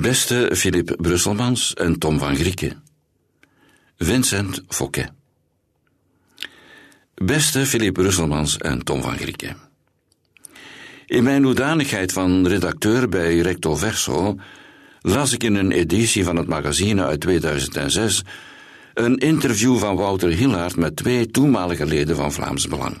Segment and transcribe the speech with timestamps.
[0.00, 2.82] Beste Philippe Brusselmans en Tom van Grieken.
[3.96, 5.10] Vincent Fouquet.
[7.14, 9.56] Beste Philippe Brusselmans en Tom van Grieken.
[11.06, 14.36] In mijn hoedanigheid van redacteur bij Recto Verso
[15.00, 18.22] las ik in een editie van het magazine uit 2006
[18.94, 23.00] een interview van Wouter Hillaert met twee toenmalige leden van Vlaams Belang.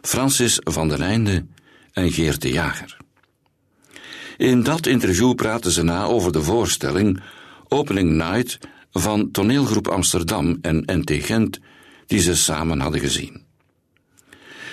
[0.00, 1.46] Francis van der Einde
[1.92, 2.96] en Geert de Jager.
[4.38, 7.20] In dat interview praten ze na over de voorstelling
[7.68, 8.58] Opening Night
[8.90, 11.60] van toneelgroep Amsterdam en NT Gent,
[12.06, 13.42] die ze samen hadden gezien.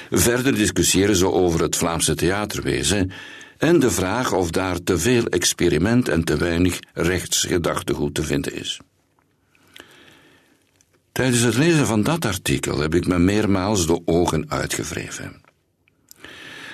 [0.09, 3.11] Verder discussiëren ze over het Vlaamse theaterwezen
[3.57, 8.79] en de vraag of daar te veel experiment en te weinig rechtsgedachtegoed te vinden is.
[11.11, 15.44] Tijdens het lezen van dat artikel heb ik me meermaals de ogen uitgewreven.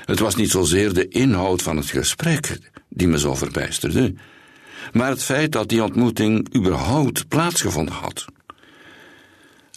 [0.06, 4.14] Het was niet zozeer de inhoud van het gesprek die me zo verbijsterde,
[4.92, 8.26] maar het feit dat die ontmoeting überhaupt plaatsgevonden had.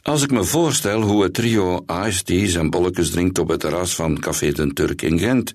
[0.02, 1.84] Als ik me voorstel hoe het trio
[2.24, 5.52] teas en bolletjes drinkt op het terras van Café den Turk in Gent,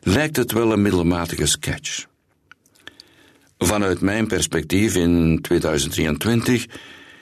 [0.00, 2.06] lijkt het wel een middelmatige sketch.
[3.58, 6.66] Vanuit mijn perspectief in 2023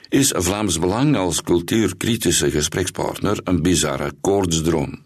[0.08, 4.98] is Vlaams Belang als cultuurkritische gesprekspartner een bizarre koortsdroom.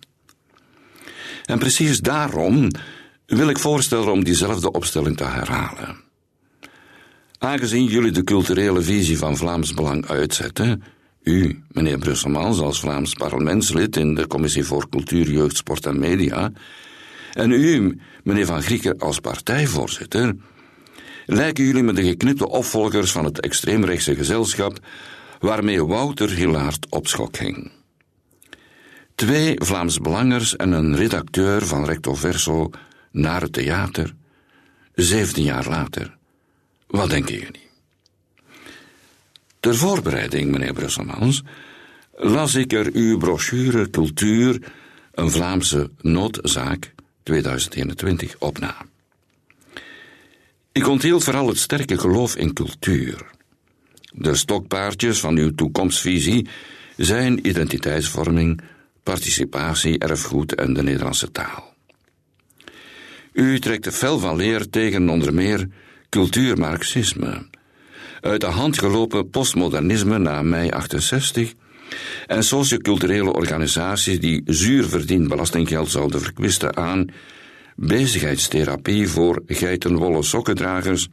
[1.45, 2.71] En precies daarom
[3.27, 6.03] wil ik voorstellen om diezelfde opstelling te herhalen.
[7.39, 10.83] Aangezien jullie de culturele visie van Vlaams Belang uitzetten,
[11.23, 16.53] u, meneer Brusselmans, als Vlaams parlementslid in de Commissie voor Cultuur, Jeugd, Sport en Media,
[17.33, 20.37] en u, meneer Van Grieken, als partijvoorzitter,
[21.27, 24.79] lijken jullie me de geknipte opvolgers van het extreemrechtse gezelschap
[25.41, 27.71] waarmee Wouter Hilaert op schok ging.
[29.15, 32.71] Twee Vlaams belangers en een redacteur van Recto Verso
[33.11, 34.15] naar het theater,
[34.95, 36.17] zeventien jaar later.
[36.87, 37.69] Wat denken jullie?
[39.61, 41.43] Ter voorbereiding, meneer Brusselmans,
[42.17, 44.73] las ik er uw brochure Cultuur,
[45.13, 48.77] een Vlaamse noodzaak 2021 op na.
[50.73, 53.31] Ik onthield vooral het sterke geloof in cultuur.
[54.13, 56.49] De stokpaardjes van uw toekomstvisie
[56.97, 58.61] zijn identiteitsvorming,
[59.05, 61.75] participatie, erfgoed en de Nederlandse taal.
[63.33, 65.69] U trekt fel van leer tegen onder meer
[66.09, 67.47] cultuurmarxisme,
[68.21, 71.53] uit de hand gelopen postmodernisme na mei 68
[72.27, 77.07] en socioculturele organisaties die zuur verdiend belastinggeld zouden verkwisten aan
[77.77, 81.09] bezigheidstherapie voor geitenwolle sokkendragers,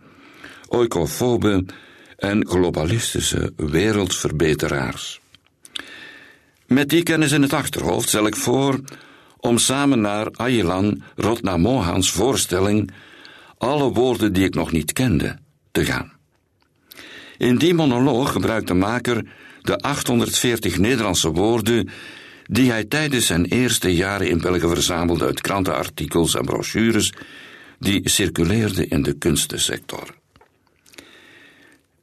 [0.67, 1.65] oikofoben
[2.17, 5.20] en globalistische wereldverbeteraars.
[6.71, 8.79] Met die kennis in het achterhoofd stel ik voor
[9.37, 12.91] om samen naar Ayelan Rotna Mohans voorstelling
[13.57, 15.37] Alle woorden die ik nog niet kende
[15.71, 16.11] te gaan.
[17.37, 19.25] In die monoloog gebruikt de maker
[19.61, 21.89] de 840 Nederlandse woorden
[22.43, 27.13] die hij tijdens zijn eerste jaren in België verzamelde uit krantenartikels en brochures
[27.79, 30.15] die circuleerden in de kunstensector.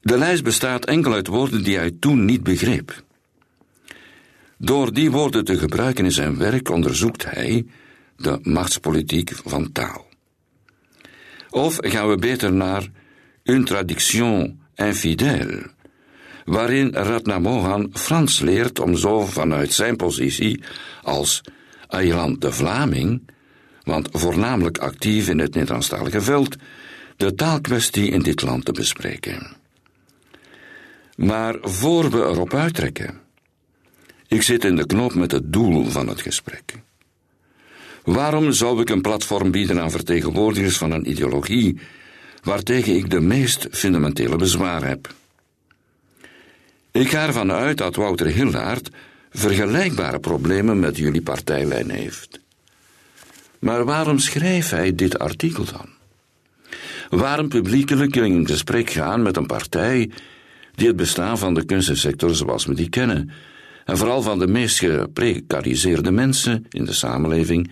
[0.00, 3.06] De lijst bestaat enkel uit woorden die hij toen niet begreep.
[4.58, 7.66] Door die woorden te gebruiken in zijn werk onderzoekt hij
[8.16, 10.06] de machtspolitiek van taal.
[11.50, 12.88] Of gaan we beter naar
[13.44, 15.70] une traduction infidèle,
[16.44, 20.62] waarin Ratna Mohan Frans leert om zo vanuit zijn positie
[21.02, 21.40] als
[21.88, 23.30] eiland de Vlaming,
[23.82, 26.56] want voornamelijk actief in het Nederlandstalige veld,
[27.16, 29.56] de taalkwestie in dit land te bespreken.
[31.16, 33.20] Maar voor we erop uittrekken,
[34.28, 36.74] ik zit in de knoop met het doel van het gesprek.
[38.04, 41.78] Waarom zou ik een platform bieden aan vertegenwoordigers van een ideologie
[42.42, 45.14] waartegen ik de meest fundamentele bezwaar heb?
[46.92, 48.90] Ik ga ervan uit dat Wouter Hildaert
[49.30, 52.40] vergelijkbare problemen met jullie partijlijn heeft.
[53.58, 55.88] Maar waarom schrijft hij dit artikel dan?
[57.10, 60.10] Waarom publiekelijk in gesprek gaan met een partij
[60.74, 63.30] die het bestaan van de kunstensector zoals we die kennen,
[63.88, 67.70] en vooral van de meest geprecariseerde mensen in de samenleving,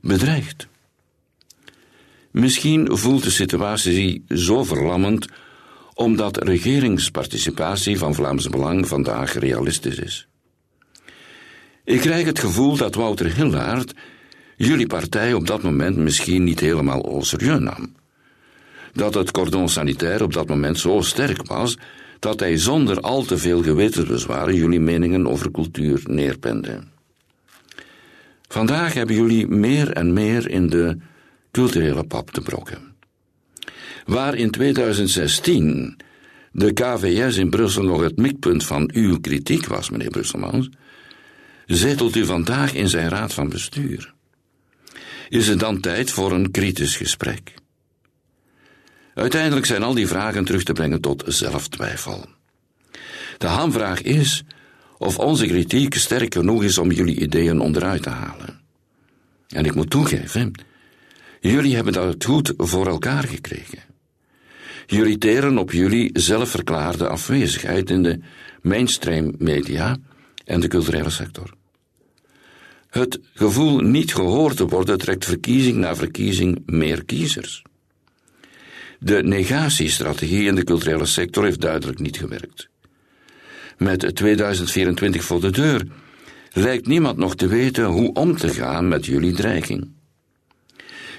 [0.00, 0.68] bedreigt?
[2.30, 5.26] Misschien voelt de situatie zo verlammend
[5.94, 10.28] omdat regeringsparticipatie van Vlaams Belang vandaag realistisch is.
[11.84, 13.94] Ik krijg het gevoel dat Wouter Hillaert
[14.56, 17.94] jullie partij op dat moment misschien niet helemaal au serieus nam.
[18.92, 21.76] Dat het cordon sanitair op dat moment zo sterk was
[22.18, 26.80] dat hij zonder al te veel gewetensbezwaren jullie meningen over cultuur neerpende.
[28.48, 30.96] Vandaag hebben jullie meer en meer in de
[31.50, 32.94] culturele pap te brokken.
[34.04, 35.96] Waar in 2016
[36.52, 40.68] de KVS in Brussel nog het mikpunt van uw kritiek was, meneer Brusselmans,
[41.66, 44.14] zetelt u vandaag in zijn raad van bestuur.
[45.28, 47.54] Is het dan tijd voor een kritisch gesprek?
[49.18, 52.26] Uiteindelijk zijn al die vragen terug te brengen tot zelftwijfel.
[53.38, 54.44] De hamvraag is
[54.98, 58.60] of onze kritiek sterk genoeg is om jullie ideeën onderuit te halen.
[59.48, 60.52] En ik moet toegeven,
[61.40, 63.78] jullie hebben dat goed voor elkaar gekregen.
[64.86, 68.20] Jullie teren op jullie zelfverklaarde afwezigheid in de
[68.62, 69.96] mainstream media
[70.44, 71.54] en de culturele sector.
[72.88, 77.62] Het gevoel niet gehoord te worden trekt verkiezing na verkiezing meer kiezers.
[78.98, 82.68] De negatiestrategie in de culturele sector heeft duidelijk niet gewerkt.
[83.76, 85.86] Met 2024 voor de deur
[86.52, 89.90] lijkt niemand nog te weten hoe om te gaan met jullie dreiging.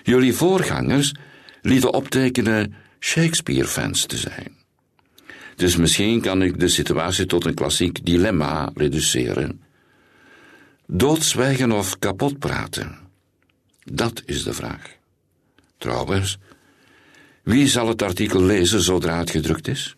[0.03, 1.11] Jullie voorgangers
[1.61, 4.57] lieten optekenen Shakespeare-fans te zijn.
[5.55, 9.61] Dus misschien kan ik de situatie tot een klassiek dilemma reduceren.
[10.87, 12.97] Doodzwijgen of kapot praten?
[13.83, 14.97] Dat is de vraag.
[15.77, 16.37] Trouwens,
[17.43, 19.95] wie zal het artikel lezen zodra het gedrukt is?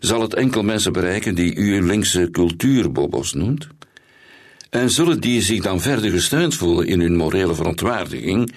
[0.00, 3.66] Zal het enkel mensen bereiken die u linkse cultuurbobos noemt?
[4.70, 8.54] En zullen die zich dan verder gesteund voelen in hun morele verontwaardiging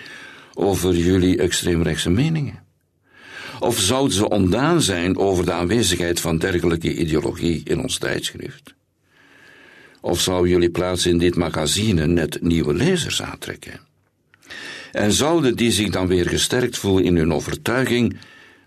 [0.54, 2.64] over jullie extreemrechtse meningen?
[3.60, 8.74] Of zouden ze ontdaan zijn over de aanwezigheid van dergelijke ideologie in ons tijdschrift?
[10.02, 13.87] Of zou jullie plaats in dit magazine net nieuwe lezers aantrekken?
[14.98, 18.18] En zouden die zich dan weer gesterkt voelen in hun overtuiging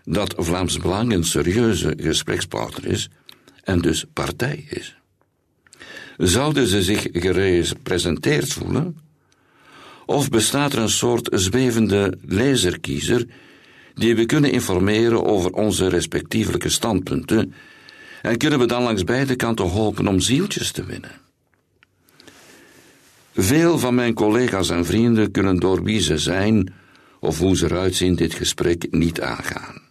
[0.03, 3.09] dat Vlaams Belang een serieuze gesprekspartner is
[3.63, 4.95] en dus partij is?
[6.17, 8.97] Zouden ze zich gerepresenteerd voelen?
[10.05, 13.25] Of bestaat er een soort zwevende lezerkiezer
[13.93, 17.53] die we kunnen informeren over onze respectievelijke standpunten
[18.21, 21.20] en kunnen we dan langs beide kanten hopen om zieltjes te winnen?
[23.33, 26.73] Veel van mijn collega's en vrienden kunnen door wie ze zijn
[27.19, 29.81] of hoe ze eruit zien dit gesprek niet aangaan.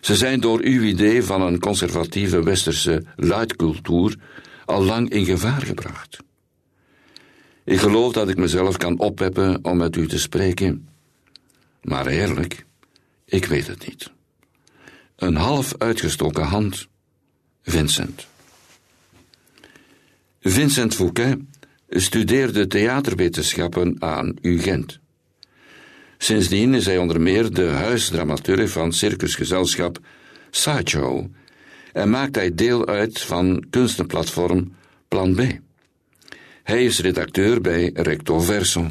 [0.00, 4.16] Ze zijn door uw idee van een conservatieve westerse luidcultuur
[4.64, 6.18] al lang in gevaar gebracht.
[7.64, 10.88] Ik geloof dat ik mezelf kan oppeppen om met u te spreken,
[11.82, 12.66] maar eerlijk,
[13.24, 14.10] ik weet het niet.
[15.16, 16.88] Een half uitgestoken hand,
[17.62, 18.26] Vincent.
[20.40, 21.38] Vincent Fouquet
[22.00, 24.98] studeerde theaterwetenschappen aan UGent.
[26.18, 29.98] Sindsdien is hij onder meer de huisdramaturg van circusgezelschap
[30.50, 31.26] Sideshow
[31.92, 34.74] en maakt hij deel uit van kunstenplatform
[35.08, 35.40] Plan B.
[36.62, 38.86] Hij is redacteur bij Recto Verso.